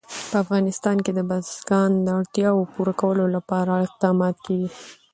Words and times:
په 0.29 0.35
افغانستان 0.43 0.97
کې 1.05 1.11
د 1.15 1.19
بزګان 1.29 1.91
د 2.01 2.07
اړتیاوو 2.19 2.69
پوره 2.73 2.93
کولو 3.01 3.25
لپاره 3.35 3.71
اقدامات 3.87 4.35
کېږي. 4.45 4.69